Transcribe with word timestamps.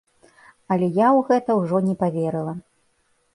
Але 0.75 0.87
я 0.95 1.07
ў 1.17 1.27
гэта 1.27 1.57
ўжо 1.59 1.83
не 1.91 1.95
паверыла. 2.01 2.57